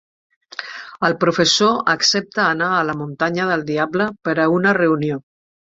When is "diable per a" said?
3.71-4.51